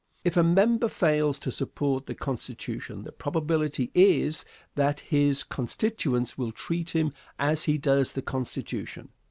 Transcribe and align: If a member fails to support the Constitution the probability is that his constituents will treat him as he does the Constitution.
If 0.23 0.35
a 0.35 0.41
member 0.41 0.87
fails 0.87 1.37
to 1.37 1.51
support 1.51 2.07
the 2.07 2.15
Constitution 2.15 3.03
the 3.03 3.11
probability 3.11 3.91
is 3.93 4.43
that 4.73 4.99
his 5.01 5.43
constituents 5.43 6.39
will 6.39 6.51
treat 6.51 6.95
him 6.95 7.13
as 7.37 7.65
he 7.65 7.77
does 7.77 8.13
the 8.13 8.23
Constitution. 8.23 9.09